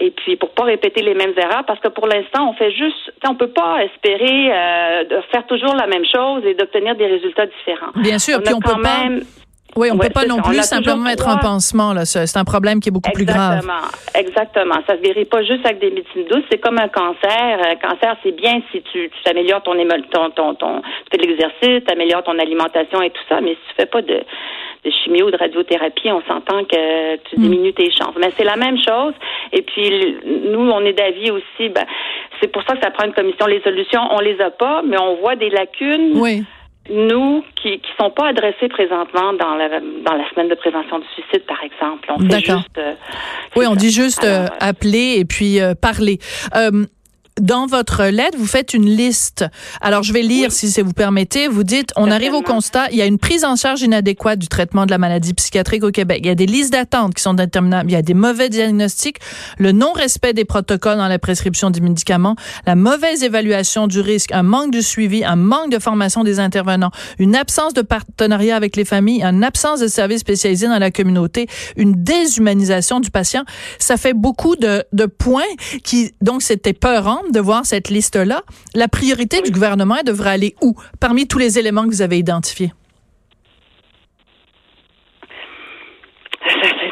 et 0.00 0.10
puis 0.10 0.36
pour 0.36 0.50
pas 0.50 0.64
répéter 0.64 1.02
les 1.02 1.14
mêmes 1.14 1.34
erreurs 1.36 1.64
parce 1.66 1.78
que 1.80 1.88
pour 1.88 2.06
l'instant 2.06 2.48
on 2.48 2.54
fait 2.54 2.72
juste 2.72 3.12
on 3.28 3.34
peut 3.34 3.50
pas 3.50 3.84
espérer 3.84 4.50
euh, 4.50 5.04
de 5.04 5.20
faire 5.30 5.46
toujours 5.46 5.74
la 5.74 5.86
même 5.86 6.04
chose 6.04 6.44
et 6.44 6.54
d'obtenir 6.54 6.96
des 6.96 7.06
résultats 7.06 7.46
différents. 7.46 7.92
Bien 7.96 8.18
sûr, 8.18 8.42
puis 8.42 8.54
on 8.54 8.60
peut 8.60 8.80
même 8.80 9.22
oui, 9.76 9.88
on 9.90 9.96
ne 9.96 10.00
peut 10.00 10.10
pas 10.10 10.26
non 10.26 10.40
plus 10.42 10.62
simplement 10.62 11.04
mettre 11.04 11.28
un 11.28 11.36
pansement. 11.36 11.92
Là. 11.92 12.04
C'est 12.04 12.36
un 12.36 12.44
problème 12.44 12.80
qui 12.80 12.88
est 12.88 12.92
beaucoup 12.92 13.12
plus 13.12 13.24
grave. 13.24 13.66
Exactement. 14.14 14.76
Ça 14.86 14.96
se 14.96 15.02
guérit 15.02 15.24
pas 15.24 15.42
juste 15.42 15.64
avec 15.64 15.80
des 15.80 15.90
médecines 15.90 16.24
douces. 16.30 16.44
C'est 16.50 16.58
comme 16.58 16.78
un 16.78 16.88
cancer. 16.88 17.58
Un 17.64 17.76
cancer, 17.76 18.16
c'est 18.22 18.32
bien 18.32 18.60
si 18.72 18.82
tu, 18.82 19.10
tu 19.10 19.30
améliores 19.30 19.62
ton, 19.62 19.74
ton, 20.10 20.30
ton, 20.30 20.54
ton, 20.54 20.80
tu 20.80 21.10
fais 21.12 21.18
de 21.18 21.26
l'exercice, 21.26 21.84
tu 21.86 21.92
améliores 21.92 22.22
ton 22.22 22.38
alimentation 22.38 23.02
et 23.02 23.10
tout 23.10 23.22
ça, 23.28 23.40
mais 23.40 23.52
si 23.52 23.60
tu 23.68 23.74
fais 23.76 23.86
pas 23.86 24.02
de, 24.02 24.22
de 24.84 24.90
chimio 24.90 25.28
ou 25.28 25.30
de 25.30 25.36
radiothérapie, 25.36 26.10
on 26.10 26.22
s'entend 26.22 26.64
que 26.64 27.16
tu 27.16 27.36
hmm. 27.36 27.42
diminues 27.42 27.72
tes 27.72 27.90
chances. 27.90 28.14
Mais 28.18 28.32
c'est 28.36 28.44
la 28.44 28.56
même 28.56 28.78
chose. 28.78 29.14
Et 29.52 29.62
puis, 29.62 30.16
nous, 30.24 30.70
on 30.70 30.80
est 30.80 30.92
d'avis 30.92 31.30
aussi, 31.30 31.68
ben, 31.68 31.86
c'est 32.40 32.48
pour 32.48 32.62
ça 32.62 32.74
que 32.74 32.80
ça 32.82 32.90
prend 32.90 33.06
une 33.06 33.14
commission. 33.14 33.46
Les 33.46 33.60
solutions, 33.62 34.00
on 34.10 34.20
les 34.20 34.40
a 34.40 34.50
pas, 34.50 34.82
mais 34.84 34.98
on 34.98 35.16
voit 35.16 35.36
des 35.36 35.50
lacunes. 35.50 36.12
Oui 36.14 36.44
nous, 36.90 37.44
qui 37.62 37.72
ne 37.72 38.04
sont 38.04 38.10
pas 38.10 38.28
adressés 38.28 38.68
présentement 38.68 39.32
dans 39.34 39.54
la, 39.54 39.68
dans 39.80 40.14
la 40.14 40.28
semaine 40.30 40.48
de 40.48 40.54
prévention 40.54 40.98
du 40.98 41.06
suicide, 41.14 41.44
par 41.46 41.62
exemple. 41.62 42.08
On 42.10 42.18
fait 42.28 42.40
juste... 42.40 42.78
Euh, 42.78 42.94
oui, 43.56 43.66
on 43.68 43.76
dit 43.76 43.90
juste 43.90 44.24
euh, 44.24 44.46
appeler 44.60 45.16
et 45.18 45.24
puis 45.24 45.60
euh, 45.60 45.74
parler 45.74 46.18
dans 47.40 47.66
votre 47.66 48.04
lettre, 48.04 48.36
vous 48.38 48.46
faites 48.46 48.74
une 48.74 48.88
liste. 48.88 49.44
Alors, 49.80 50.02
je 50.02 50.12
vais 50.12 50.22
lire 50.22 50.52
si 50.52 50.70
ça 50.70 50.82
vous 50.82 50.92
permettez. 50.92 51.48
Vous 51.48 51.64
dites, 51.64 51.90
on 51.96 52.10
arrive 52.10 52.34
au 52.34 52.42
constat, 52.42 52.90
il 52.90 52.96
y 52.96 53.02
a 53.02 53.06
une 53.06 53.18
prise 53.18 53.44
en 53.44 53.56
charge 53.56 53.82
inadéquate 53.82 54.38
du 54.38 54.48
traitement 54.48 54.86
de 54.86 54.90
la 54.90 54.98
maladie 54.98 55.34
psychiatrique 55.34 55.82
au 55.82 55.90
Québec. 55.90 56.20
Il 56.22 56.26
y 56.26 56.30
a 56.30 56.34
des 56.34 56.46
listes 56.46 56.72
d'attente 56.72 57.14
qui 57.14 57.22
sont 57.22 57.34
déterminables. 57.34 57.90
Il 57.90 57.94
y 57.94 57.96
a 57.96 58.02
des 58.02 58.14
mauvais 58.14 58.48
diagnostics, 58.48 59.18
le 59.58 59.72
non-respect 59.72 60.32
des 60.32 60.44
protocoles 60.44 60.98
dans 60.98 61.08
la 61.08 61.18
prescription 61.18 61.70
des 61.70 61.80
médicaments, 61.80 62.36
la 62.66 62.76
mauvaise 62.76 63.22
évaluation 63.22 63.86
du 63.86 64.00
risque, 64.00 64.32
un 64.32 64.42
manque 64.42 64.72
de 64.72 64.80
suivi, 64.80 65.24
un 65.24 65.36
manque 65.36 65.70
de 65.70 65.78
formation 65.78 66.24
des 66.24 66.40
intervenants, 66.40 66.90
une 67.18 67.34
absence 67.36 67.74
de 67.74 67.82
partenariat 67.82 68.56
avec 68.56 68.76
les 68.76 68.84
familles, 68.84 69.22
une 69.22 69.44
absence 69.44 69.80
de 69.80 69.88
services 69.88 70.20
spécialisés 70.20 70.68
dans 70.68 70.78
la 70.78 70.90
communauté, 70.90 71.48
une 71.76 72.02
déshumanisation 72.02 73.00
du 73.00 73.10
patient. 73.10 73.44
Ça 73.78 73.96
fait 73.96 74.14
beaucoup 74.14 74.56
de, 74.56 74.84
de 74.92 75.06
points 75.06 75.42
qui, 75.84 76.12
donc, 76.20 76.42
c'était 76.42 76.72
peurant 76.72 77.20
de 77.30 77.40
voir 77.40 77.66
cette 77.66 77.88
liste-là. 77.88 78.42
La 78.74 78.88
priorité 78.88 79.42
du 79.42 79.50
gouvernement 79.50 79.98
devrait 80.04 80.30
aller 80.30 80.54
où? 80.60 80.74
Parmi 80.98 81.26
tous 81.26 81.38
les 81.38 81.58
éléments 81.58 81.84
que 81.84 81.90
vous 81.90 82.02
avez 82.02 82.18
identifiés? 82.18 82.72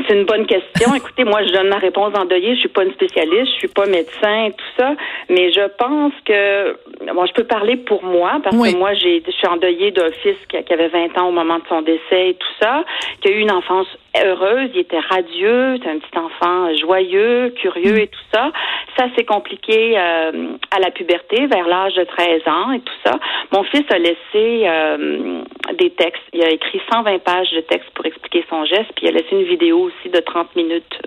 C'est 0.08 0.14
une 0.14 0.24
bonne 0.24 0.46
question. 0.46 0.94
Écoutez, 0.94 1.24
moi, 1.24 1.44
je 1.44 1.52
donne 1.52 1.68
ma 1.68 1.78
réponse 1.78 2.14
endeuillée. 2.16 2.54
Je 2.54 2.60
suis 2.60 2.68
pas 2.68 2.84
une 2.84 2.92
spécialiste, 2.92 3.52
je 3.52 3.58
suis 3.58 3.68
pas 3.68 3.86
médecin, 3.86 4.50
tout 4.56 4.64
ça, 4.78 4.94
mais 5.28 5.52
je 5.52 5.68
pense 5.76 6.12
que, 6.24 6.76
bon, 7.12 7.26
je 7.26 7.32
peux 7.32 7.44
parler 7.44 7.76
pour 7.76 8.02
moi 8.02 8.40
parce 8.42 8.56
que 8.56 8.76
moi, 8.76 8.94
j'ai, 8.94 9.22
je 9.24 9.30
suis 9.32 9.46
endeuillée 9.46 9.90
d'un 9.90 10.10
fils 10.22 10.36
qui, 10.48 10.72
avait 10.72 10.88
20 10.88 11.18
ans 11.18 11.28
au 11.28 11.32
moment 11.32 11.58
de 11.58 11.66
son 11.68 11.82
décès 11.82 12.30
et 12.30 12.34
tout 12.34 12.54
ça, 12.60 12.84
qui 13.20 13.28
a 13.28 13.30
eu 13.32 13.40
une 13.40 13.50
enfance 13.50 13.86
heureuse, 14.24 14.70
il 14.74 14.80
était 14.80 14.98
radieux, 14.98 15.78
c'est 15.82 15.90
un 15.90 15.98
petit 15.98 16.18
enfant 16.18 16.74
joyeux, 16.76 17.50
curieux 17.60 17.94
mm. 17.94 18.00
et 18.00 18.06
tout 18.08 18.26
ça. 18.32 18.50
Ça 18.96 19.06
s'est 19.14 19.24
compliqué 19.24 19.94
euh, 19.96 20.54
à 20.70 20.80
la 20.80 20.90
puberté, 20.90 21.46
vers 21.46 21.68
l'âge 21.68 21.94
de 21.94 22.04
13 22.04 22.42
ans 22.46 22.72
et 22.72 22.80
tout 22.80 22.94
ça. 23.04 23.12
Mon 23.52 23.62
fils 23.64 23.84
a 23.90 23.98
laissé 23.98 24.16
euh, 24.34 25.42
des 25.78 25.90
textes. 25.90 26.22
Il 26.32 26.42
a 26.42 26.50
écrit 26.50 26.80
120 26.90 27.18
pages 27.22 27.52
de 27.52 27.60
textes 27.60 27.90
pour 27.94 28.06
expliquer 28.06 28.44
son 28.48 28.64
geste, 28.64 28.90
puis 28.96 29.06
il 29.06 29.08
a 29.08 29.12
laissé 29.12 29.32
une 29.32 29.44
vidéo 29.44 29.78
aussi 29.80 29.97
de 30.06 30.20
30 30.20 30.54
minutes, 30.56 30.98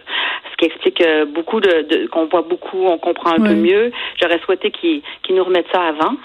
ce 0.52 0.58
qui 0.58 0.66
explique 0.66 1.02
euh, 1.02 1.26
beaucoup 1.26 1.60
de, 1.60 2.08
qu'on 2.08 2.26
voit 2.26 2.42
beaucoup, 2.42 2.86
on 2.86 2.98
comprend 2.98 3.32
un 3.32 3.42
peu 3.42 3.54
mieux. 3.54 3.92
J'aurais 4.22 4.40
souhaité 4.40 4.72
qu'il 4.72 5.02
nous 5.30 5.44
remette 5.44 5.68
ça 5.72 5.82
avant. 5.82 6.16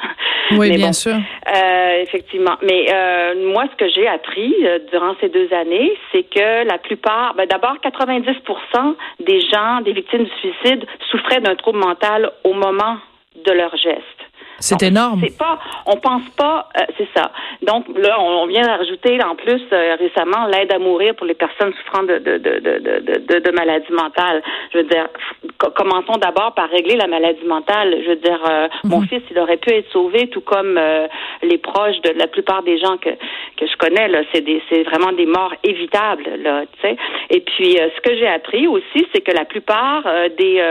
Oui, 0.53 0.71
bien 0.77 0.93
sûr. 0.93 1.15
Euh, 1.15 2.03
effectivement. 2.03 2.57
Mais 2.63 2.87
euh, 2.93 3.53
moi, 3.53 3.65
ce 3.73 3.77
que 3.77 3.91
j'ai 3.91 4.07
appris 4.07 4.55
durant 4.93 5.15
ces 5.21 5.29
deux 5.29 5.53
années, 5.53 5.93
c'est 6.13 6.23
que 6.23 6.67
la 6.67 6.79
plupart, 6.79 7.35
ben, 7.35 7.47
d'abord, 7.47 7.77
90% 7.83 8.95
des 9.21 9.41
gens, 9.41 9.81
des 9.83 9.93
victimes 9.93 10.25
du 10.25 10.31
suicide, 10.41 10.85
souffraient 11.11 11.41
d'un 11.41 11.57
trouble 11.57 11.79
mental 11.79 12.31
au 12.45 12.53
moment 12.53 12.99
de 13.45 13.53
leur 13.53 13.77
geste. 13.77 14.16
C'est 14.59 14.83
énorme. 14.83 15.21
C'est 15.23 15.37
pas, 15.37 15.59
on 15.87 15.97
pense 15.97 16.29
pas, 16.37 16.69
euh, 16.79 16.85
c'est 16.97 17.09
ça. 17.15 17.31
Donc 17.63 17.87
là, 17.97 18.19
on, 18.21 18.47
vient 18.47 18.65
d'ajouter 18.65 19.23
en 19.23 19.35
plus 19.35 19.61
euh, 19.73 19.97
récemment 19.99 20.47
l'aide 20.47 20.73
à 20.73 20.79
mourir 20.79 21.15
pour 21.15 21.27
les 21.27 21.35
personnes 21.35 21.73
souffrant 21.75 22.03
de 22.05 22.19
de, 22.19 22.39
de, 22.39 22.59
de, 22.59 23.39
de, 23.39 23.51
maladies 23.51 23.93
mentales. 23.93 24.43
Je 24.73 24.79
veux 24.79 24.85
dire, 24.85 25.09
commençons 25.75 26.17
d'abord 26.19 26.55
par 26.55 26.71
régler 26.71 26.97
la 26.97 27.07
maladie 27.07 27.45
mentale. 27.45 27.97
Je 28.03 28.11
veux 28.11 28.17
dire, 28.17 28.41
euh, 28.49 28.69
mon 28.85 29.01
mhm. 29.01 29.09
fils, 29.09 29.23
il 29.31 29.39
aurait 29.39 29.59
pu 29.59 29.71
être 29.71 29.91
sauvé, 29.93 30.29
tout 30.29 30.41
comme 30.41 30.81
les 31.43 31.59
proches 31.59 32.01
de 32.03 32.13
la 32.19 32.27
plupart 32.27 32.63
des 32.63 32.79
gens 32.79 32.97
que 32.97 33.11
que 33.57 33.67
je 33.67 33.77
connais. 33.77 34.09
Là, 34.09 34.21
c'est 34.33 34.43
des, 34.43 34.63
c'est 34.71 34.83
vraiment 34.85 35.13
des 35.13 35.27
morts 35.27 35.55
évitables. 35.65 36.25
Là, 36.43 36.63
tu 36.73 36.81
sais. 36.81 36.97
Et 37.31 37.41
puis, 37.41 37.77
ce 37.77 38.01
que 38.01 38.17
j'ai 38.17 38.29
appris 38.29 38.67
aussi, 38.67 39.07
c'est 39.15 39.21
que 39.21 39.33
la 39.33 39.45
plupart 39.45 40.05
des 40.39 40.63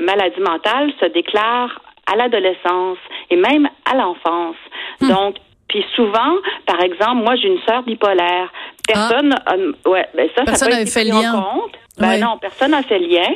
maladies 0.00 0.40
mentales 0.40 0.92
se 1.00 1.06
déclarent 1.06 1.80
à 2.06 2.16
l'adolescence 2.16 2.98
et 3.30 3.36
même 3.36 3.68
à 3.90 3.96
l'enfance. 3.96 4.56
Hmm. 5.00 5.08
Donc, 5.08 5.36
puis 5.68 5.84
souvent, 5.94 6.36
par 6.64 6.80
exemple, 6.80 7.24
moi 7.24 7.36
j'ai 7.36 7.48
une 7.48 7.60
sœur 7.66 7.82
bipolaire. 7.82 8.52
Personne, 8.86 9.34
ah. 9.46 9.56
ouais, 9.88 10.06
ben 10.14 10.28
ça, 10.36 10.44
personne 10.44 10.72
ça 10.72 10.86
fait 10.86 11.04
lien. 11.04 11.32
Compte. 11.32 11.72
Ben 11.98 12.20
non, 12.20 12.36
personne 12.38 12.72
n'a 12.72 12.82
fait 12.82 12.98
lien. 12.98 13.28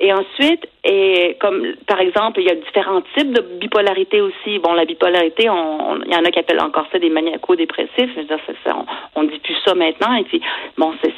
Et 0.00 0.12
ensuite, 0.12 0.66
et 0.84 1.36
comme 1.38 1.74
par 1.86 2.00
exemple, 2.00 2.40
il 2.40 2.46
y 2.46 2.50
a 2.50 2.54
différents 2.54 3.02
types 3.16 3.32
de 3.32 3.42
bipolarité 3.60 4.20
aussi. 4.20 4.58
Bon, 4.58 4.72
la 4.72 4.86
bipolarité, 4.86 5.44
il 5.44 6.12
y 6.12 6.16
en 6.16 6.24
a 6.24 6.30
qui 6.30 6.38
appellent 6.38 6.60
encore 6.60 6.86
ça 6.90 6.98
des 6.98 7.10
maniaco-dépressifs. 7.10 8.10
Je 8.14 8.20
veux 8.20 8.24
dire, 8.24 8.38
ça, 8.64 8.74
on, 8.74 9.20
on 9.20 9.24
dit 9.24 9.38
plus 9.38 9.56
ça 9.64 9.74
maintenant. 9.74 10.14
Et 10.14 10.24
puis, 10.24 10.40
bon, 10.78 10.94
c'est 11.02 11.12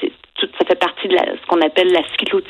ça 0.59 0.65
fait 0.67 0.79
partie 0.79 1.09
de 1.09 1.17
ce 1.17 1.47
qu'on 1.47 1.61
appelle 1.61 1.93
la 1.93 2.03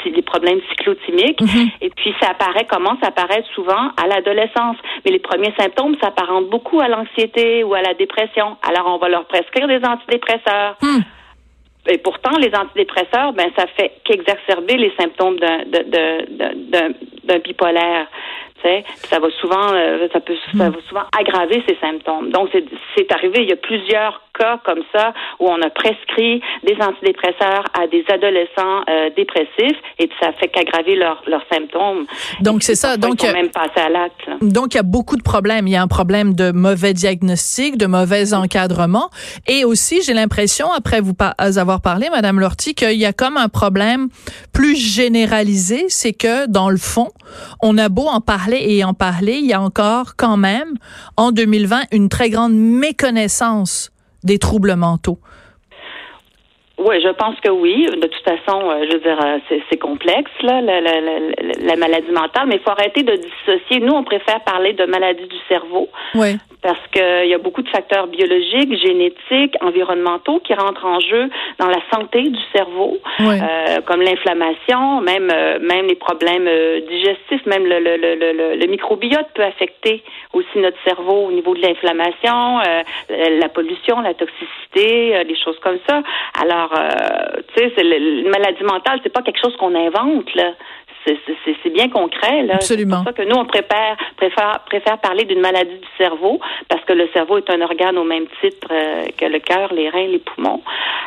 les 0.05 0.23
problèmes 0.23 0.61
cyclotimiques. 0.71 1.41
Mm-hmm. 1.41 1.71
Et 1.83 1.91
puis, 1.91 2.15
ça 2.21 2.31
apparaît, 2.31 2.65
commence 2.65 2.99
à 3.03 3.09
apparaître 3.09 3.49
souvent 3.55 3.91
à 3.97 4.07
l'adolescence. 4.07 4.77
Mais 5.05 5.11
les 5.13 5.19
premiers 5.19 5.53
symptômes 5.59 5.97
s'apparentent 6.03 6.49
beaucoup 6.49 6.81
à 6.81 6.89
l'anxiété 6.89 7.63
ou 7.65 7.75
à 7.75 7.83
la 7.83 7.95
dépression. 7.95 8.57
Alors, 8.67 8.93
on 8.95 8.99
va 8.99 9.09
leur 9.09 9.27
prescrire 9.27 9.67
des 9.69 9.81
antidépresseurs. 9.85 10.77
Mm. 10.83 11.01
Et 11.91 11.99
pourtant, 11.99 12.37
les 12.39 12.55
antidépresseurs, 12.55 13.33
ben, 13.33 13.51
ça 13.57 13.67
fait 13.77 13.93
qu'exacerber 14.05 14.77
les 14.77 14.93
symptômes 14.99 15.39
d'un, 15.39 15.65
bipolaire 17.39 18.09
ça 19.11 19.19
va 19.19 19.31
souvent, 19.41 19.73
euh, 19.73 20.09
ça 20.13 20.21
peut, 20.21 20.37
ça 20.57 20.69
hmm. 20.69 20.73
va 20.73 20.81
souvent 20.89 21.05
aggraver 21.19 21.63
ces 21.69 21.77
symptômes. 21.77 22.31
Donc, 22.31 22.51
c'est 22.97 23.13
arrivé. 23.13 23.43
Il 23.43 23.49
y 23.49 23.53
a 23.53 23.57
plusieurs 23.57 24.23
cas 24.39 24.61
comme 24.65 24.83
ça 24.95 25.13
où 25.41 25.49
on 25.49 25.61
a 25.63 25.71
prescrit 25.71 26.41
des 26.65 26.77
antidépresseurs 26.81 27.65
à 27.79 27.87
des 27.87 28.05
adolescents 28.09 28.83
euh, 28.89 29.11
dépressifs 29.17 29.79
et 29.99 30.09
ça 30.21 30.33
fait 30.33 30.49
qu'aggraver 30.49 30.97
leurs 30.97 31.23
symptômes. 31.53 32.07
Donc, 32.41 32.63
c'est 32.63 32.75
ça. 32.75 32.97
Donc, 32.97 33.23
même 33.23 33.51
passer 33.51 33.81
à 33.81 33.89
l'acte. 33.89 34.29
Donc, 34.41 34.75
il 34.75 34.77
y 34.77 34.81
a 34.81 34.85
beaucoup 34.85 35.17
de 35.17 35.23
problèmes. 35.23 35.67
Il 35.67 35.73
y 35.73 35.77
a 35.77 35.83
un 35.83 35.89
problème 35.89 36.35
de 36.35 36.53
mauvais 36.53 36.95
diagnostic, 36.95 37.77
de 37.77 37.87
mauvais 37.87 38.35
encadrement 38.35 39.11
et 39.47 39.65
aussi, 39.65 40.03
j'ai 40.03 40.15
l'impression, 40.15 40.71
après 40.73 41.01
vous 41.01 41.15
avoir 41.59 41.81
parlé, 41.81 42.09
Madame 42.11 42.41
Lortie, 42.41 42.75
qu'il 42.75 42.93
y 42.93 43.07
a 43.07 43.13
comme 43.13 43.37
un 43.37 43.49
problème 43.49 44.09
plus 44.53 44.77
généralisé, 44.77 45.87
c'est 45.89 46.13
que 46.13 46.47
dans 46.47 46.71
le 46.71 46.77
fond, 46.77 47.09
on 47.63 47.77
a 47.79 47.89
beau 47.89 48.07
en 48.07 48.21
parler 48.21 48.61
et 48.61 48.85
en 48.85 48.95
parler, 48.95 49.39
il 49.41 49.47
y 49.47 49.53
a 49.53 49.61
encore 49.61 50.17
quand 50.17 50.37
même, 50.37 50.75
en 51.17 51.33
2020, 51.33 51.83
une 51.93 52.09
très 52.09 52.31
grande 52.31 52.55
méconnaissance 52.55 53.91
des 54.29 54.39
troubles 54.39 54.77
mentaux? 54.77 55.19
Oui, 56.79 57.01
je 57.03 57.09
pense 57.09 57.35
que 57.41 57.51
oui. 57.51 57.87
De 57.87 58.07
toute 58.07 58.25
façon, 58.25 58.71
euh, 58.71 58.85
je 58.89 58.95
veux 58.95 59.01
dire, 59.01 59.19
euh, 59.21 59.39
c'est 59.69 59.79
complexe, 59.79 60.31
là, 60.43 60.61
la, 60.61 60.81
la, 60.81 60.93
la, 60.93 61.77
maladie 61.77 62.13
mentale, 62.13 62.47
mais 62.47 62.57
il 62.57 62.61
faut 62.61 62.71
arrêter 62.71 63.03
de 63.03 63.17
dissocier. 63.17 63.81
Nous, 63.81 63.93
on 63.93 64.05
préfère 64.05 64.41
parler 64.45 64.75
de 64.75 64.85
maladie 64.85 65.27
du 65.27 65.39
cerveau. 65.49 65.89
Oui 66.15 66.39
parce 66.63 66.81
qu'il 66.93 67.29
y 67.29 67.35
a 67.35 67.39
beaucoup 67.39 67.63
de 67.63 67.69
facteurs 67.69 68.09
biologiques, 68.09 68.75
génétiques, 68.79 69.57
environnementaux 69.61 70.41
qui 70.41 70.55
rentrent 70.55 70.87
en 70.87 70.99
jeu 71.01 71.31
dans 71.59 71.69
la 71.69 71.81
santé 71.93 72.23
du 72.23 72.41
cerveau, 72.53 72.99
euh, 73.21 73.81
comme 73.87 74.03
l'inflammation, 74.03 75.01
même 75.01 75.31
euh, 75.33 75.59
même 75.61 75.87
les 75.87 75.95
problèmes 75.95 76.47
euh, 76.49 76.81
digestifs, 76.89 77.47
même 77.47 77.65
le, 77.65 77.79
le, 77.79 77.97
le, 77.97 78.57
le, 78.57 78.67
microbiote 78.67 79.29
peut 79.35 79.45
affecter 79.45 80.03
aussi 80.33 80.59
notre 80.59 80.79
cerveau 80.85 81.27
au 81.29 81.33
niveau 81.33 81.55
de 81.55 81.63
l'inflammation, 81.63 82.59
la 83.09 83.49
pollution, 83.49 84.01
la 84.01 84.15
toxicité, 84.15 85.25
les 85.25 85.37
choses 85.37 85.59
comme 85.61 85.79
ça. 85.89 86.03
Alors, 86.41 86.73
tu 87.55 87.65
sais, 87.65 87.73
une 87.83 88.29
maladie 88.29 88.63
mentale, 88.65 89.01
c'est 89.03 89.13
pas 89.13 89.23
quelque 89.23 89.41
chose 89.43 89.57
qu'on 89.57 89.75
invente 89.75 90.35
là 90.35 90.53
c'est 91.05 91.73
bien 91.73 91.89
concret. 91.89 92.43
Là. 92.43 92.55
Absolument. 92.55 93.03
C'est 93.05 93.13
pour 93.13 93.17
ça 93.17 93.25
que 93.25 93.29
nous, 93.29 93.37
on 93.37 93.45
préfère, 93.45 93.97
préfère, 94.17 94.61
préfère 94.67 94.99
parler 94.99 95.25
d'une 95.25 95.41
maladie 95.41 95.77
du 95.77 95.89
cerveau 95.97 96.41
parce 96.69 96.85
que 96.85 96.93
le 96.93 97.09
cerveau 97.13 97.39
est 97.39 97.51
un 97.51 97.61
organe 97.61 97.99
au 97.99 98.05
même 98.05 98.27
titre 98.41 98.69
euh, 98.71 99.07
que 99.17 99.25
le 99.25 99.39
cœur, 99.39 99.73
les 99.73 99.89
reins, 99.89 100.07
les 100.07 100.19
poumons. 100.19 100.63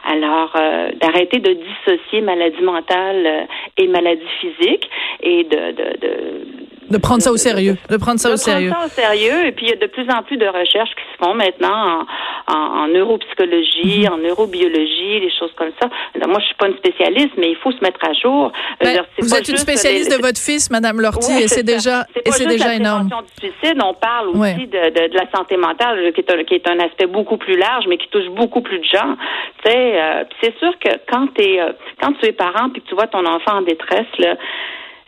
Alors, 0.06 0.54
euh, 0.56 0.92
d'arrêter 1.00 1.40
de 1.40 1.54
dissocier 1.54 2.22
maladie 2.22 2.62
mentale 2.62 3.26
euh, 3.26 3.44
et 3.78 3.88
maladie 3.88 4.22
physique 4.40 4.90
et 5.22 5.44
de, 5.44 5.72
de, 5.72 5.98
de 6.00 6.42
de 6.90 6.98
prendre 6.98 7.22
ça 7.22 7.32
au 7.32 7.38
sérieux. 7.38 7.78
De 7.90 7.98
prendre 7.98 8.20
ça 8.20 8.32
au 8.32 8.38
sérieux. 8.38 8.70
De 8.70 8.74
prendre 8.74 8.90
ça 8.90 9.02
au 9.02 9.06
sérieux. 9.06 9.46
Et 9.46 9.52
puis, 9.52 9.68
il 9.68 9.70
y 9.70 9.74
a 9.74 9.76
de 9.76 9.88
plus 9.88 10.10
en 10.10 10.24
plus 10.24 10.38
de 10.38 10.48
recherches 10.48 10.90
qui 10.90 11.04
se 11.14 11.24
font 11.24 11.34
maintenant 11.34 12.06
en, 12.48 12.54
en, 12.54 12.88
neuropsychologie, 12.88 14.02
mhm. 14.02 14.14
en 14.14 14.18
neurobiologie, 14.18 15.22
des 15.22 15.32
choses 15.38 15.52
comme 15.56 15.72
ça. 15.80 15.88
moi, 16.28 16.40
je 16.40 16.46
suis 16.46 16.56
pas 16.56 16.68
une 16.68 16.78
spécialiste, 16.78 17.34
mais 17.38 17.52
il 17.52 17.58
faut 17.58 17.72
se 17.72 17.80
mettre 17.82 18.04
à 18.04 18.14
jour. 18.14 18.52
Ben, 18.82 19.02
vous 19.20 19.34
êtes 19.34 19.48
une 19.48 19.58
spécialiste 19.58 20.12
de 20.12 20.22
votre 20.22 20.40
fils, 20.40 20.70
Madame 20.70 21.00
Lortie, 21.02 21.42
et 21.42 21.48
c'est 21.48 21.64
déjà, 21.64 22.06
et 22.26 22.32
c'est 22.32 22.48
déjà 22.48 22.76
énorme. 22.76 23.08
du 23.08 23.48
suicide, 23.48 23.80
on 23.84 23.94
parle 23.94 24.30
aussi 24.30 24.68
de, 24.68 24.90
de, 24.90 25.08
de, 25.12 25.16
la 25.16 25.30
santé 25.36 25.58
mentale, 25.58 26.12
qui 26.14 26.22
est, 26.22 26.32
un, 26.32 26.44
qui 26.44 26.56
est 26.56 26.68
un 26.68 26.80
aspect 26.80 27.08
beaucoup 27.08 27.38
plus 27.38 27.58
large, 27.58 27.86
mais 27.88 27.98
qui 27.98 28.08
touche 28.10 28.28
beaucoup 28.30 28.62
plus 28.62 28.80
de 28.80 28.86
gens. 28.86 29.16
Tu 29.64 29.72
sais, 29.72 30.02
euh, 30.02 30.24
c'est 30.42 30.58
sûr 30.58 30.74
que 30.80 30.90
quand, 31.10 31.28
es, 31.40 31.60
euh, 31.62 31.74
quand 32.02 32.14
tu 32.14 32.28
es 32.28 32.32
parent 32.32 32.70
puis 32.70 32.82
que 32.82 32.88
tu 32.88 32.96
vois 32.96 33.08
ton 33.08 33.26
enfant 33.26 33.58
en 33.58 33.62
détresse, 33.62 34.08
là, 34.18 34.36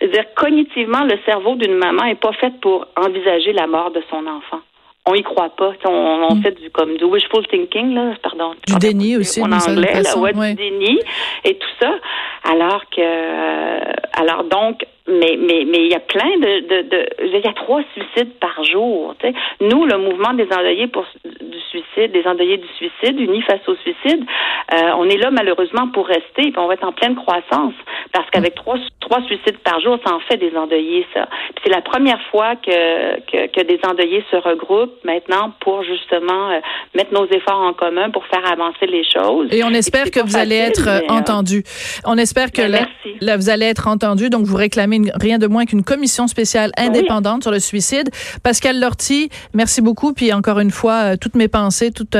dire 0.07 0.25
cognitivement, 0.36 1.03
le 1.03 1.17
cerveau 1.25 1.55
d'une 1.55 1.75
maman 1.75 2.05
est 2.05 2.19
pas 2.19 2.33
fait 2.33 2.53
pour 2.62 2.86
envisager 2.95 3.53
la 3.53 3.67
mort 3.67 3.91
de 3.91 4.01
son 4.10 4.25
enfant. 4.27 4.62
On 5.05 5.15
y 5.15 5.24
croit 5.24 5.50
pas. 5.50 5.74
On, 5.86 6.33
mm. 6.36 6.41
fait 6.41 6.51
du 6.51 6.69
comme 6.69 6.95
du 6.95 7.03
wishful 7.03 7.45
thinking 7.48 7.93
là, 7.93 8.13
pardon. 8.24 8.53
Du 8.65 8.75
déni 8.75 9.17
aussi, 9.17 9.41
en 9.41 9.51
anglais, 9.51 10.01
là, 10.01 10.17
ouais, 10.17 10.31
du 10.33 10.55
déni 10.55 11.00
et 11.43 11.57
tout 11.57 11.69
ça. 11.81 11.93
Alors 12.50 12.83
que, 12.89 13.01
euh, 13.01 13.93
alors 14.13 14.45
donc, 14.45 14.86
mais 15.07 15.38
mais 15.38 15.65
mais 15.65 15.86
il 15.86 15.91
y 15.91 15.95
a 15.95 16.00
plein 16.00 16.38
de, 16.38 16.67
de, 16.67 16.81
de 16.89 17.07
il 17.24 17.41
y 17.43 17.48
a 17.48 17.53
trois 17.53 17.81
suicides 17.93 18.33
par 18.39 18.63
jour. 18.63 19.15
Tu 19.19 19.27
sais. 19.27 19.33
Nous, 19.60 19.86
le 19.86 19.98
mouvement 19.98 20.33
des 20.33 20.48
endeuillés 20.51 20.88
pour 20.88 21.05
du 21.25 21.60
suicide, 21.69 22.12
des 22.13 22.25
endeuillés 22.25 22.57
du 22.57 22.67
suicide, 22.77 23.19
unis 23.19 23.41
face 23.41 23.67
au 23.67 23.75
suicide, 23.75 24.24
euh, 24.74 24.91
on 24.98 25.10
est 25.10 25.17
là 25.17 25.29
malheureusement 25.29 25.89
pour 25.89 26.07
rester, 26.07 26.48
et 26.48 26.53
on 26.57 26.67
va 26.67 26.75
être 26.75 26.88
en 26.88 26.93
pleine 26.93 27.15
croissance 27.15 27.74
parce 28.13 28.29
qu'avec 28.29 28.55
trois 28.55 28.77
trois 29.01 29.22
suicides 29.24 29.57
par 29.60 29.81
jour, 29.81 29.98
ça 30.05 30.13
en 30.13 30.19
fait 30.22 30.38
des 30.38 30.55
endeuillés. 30.55 31.05
Ça, 31.13 31.27
c'est 31.63 31.69
la 31.69 31.81
première 31.81 32.22
fois 32.31 32.55
que, 32.55 33.19
que, 33.29 33.48
que 33.48 33.62
des 33.65 33.79
endeuillés 33.86 34.24
se 34.31 34.38
regroupent 34.38 35.03
maintenant 35.03 35.51
pour 35.60 35.83
justement 35.83 36.51
euh, 36.51 36.60
mettre 36.95 37.13
nos 37.13 37.25
efforts 37.27 37.60
en 37.60 37.74
commun 37.74 38.10
pour 38.10 38.25
faire 38.27 38.50
avancer 38.50 38.86
les 38.88 39.03
choses. 39.03 39.50
Et 39.51 39.63
on 39.65 39.72
espère 39.72 40.12
que 40.12 40.22
vous 40.22 40.38
allez 40.38 40.55
être 40.55 40.88
entendu. 41.10 41.63
On 42.05 42.17
espère 42.17 42.51
que 42.51 42.62
ben, 42.62 42.88
là, 43.19 43.38
vous 43.38 43.50
allez 43.50 43.65
être 43.65 43.88
entendu. 43.88 44.29
Donc 44.29 44.45
vous 44.45 44.55
réclamez 44.55 44.92
rien 45.15 45.38
de 45.38 45.47
moins 45.47 45.65
qu'une 45.65 45.83
commission 45.83 46.27
spéciale 46.27 46.71
indépendante 46.77 47.43
sur 47.43 47.51
le 47.51 47.59
suicide. 47.59 48.09
Pascal 48.43 48.79
Lortie, 48.79 49.29
merci 49.53 49.81
beaucoup. 49.81 50.13
Puis 50.13 50.33
encore 50.33 50.59
une 50.59 50.71
fois, 50.71 51.17
toutes 51.17 51.35
mes 51.35 51.47
pensées, 51.47 51.91
toute 51.91 52.15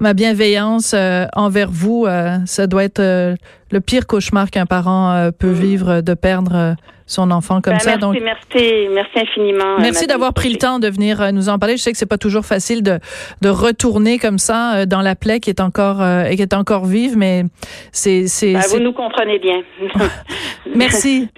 ma 0.00 0.14
bienveillance 0.14 0.94
envers 1.34 1.70
vous. 1.70 2.06
ça 2.46 2.66
doit 2.66 2.84
être 2.84 3.00
le 3.00 3.80
pire 3.80 4.06
cauchemar 4.06 4.50
qu'un 4.50 4.66
parent 4.66 5.30
peut 5.38 5.50
mm. 5.50 5.54
vivre 5.54 6.00
de 6.00 6.14
perdre 6.14 6.76
son 7.06 7.30
enfant 7.30 7.60
comme 7.60 7.74
ben, 7.74 7.78
ça. 7.78 7.90
Merci, 7.90 8.00
Donc, 8.00 8.16
merci, 8.20 8.88
merci 8.92 9.18
infiniment. 9.18 9.78
Merci 9.78 10.06
d'avoir 10.06 10.34
pris 10.34 10.50
le 10.50 10.56
temps 10.56 10.78
de 10.78 10.88
venir 10.88 11.22
euh, 11.22 11.30
nous 11.30 11.48
en 11.48 11.58
parler. 11.58 11.76
Je 11.76 11.82
sais 11.82 11.92
que 11.92 11.98
c'est 11.98 12.06
pas 12.06 12.18
toujours 12.18 12.44
facile 12.44 12.82
de, 12.82 12.98
de 13.42 13.48
retourner 13.48 14.18
comme 14.18 14.38
ça 14.38 14.74
euh, 14.74 14.86
dans 14.86 15.02
la 15.02 15.14
plaie 15.14 15.40
qui 15.40 15.50
est 15.50 15.60
encore 15.60 16.02
euh, 16.02 16.28
qui 16.30 16.42
est 16.42 16.54
encore 16.54 16.84
vive, 16.84 17.16
mais 17.16 17.44
c'est 17.92 18.26
c'est. 18.26 18.54
Ben, 18.54 18.62
vous 18.70 18.80
nous 18.80 18.92
comprenez 18.92 19.38
bien. 19.38 19.62
merci. 20.74 21.28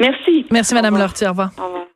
Merci. 0.00 0.46
Merci, 0.50 0.74
Madame 0.74 0.98
Lortie. 0.98 1.26
Au 1.26 1.30
revoir. 1.30 1.50
Au 1.58 1.64
revoir. 1.66 1.86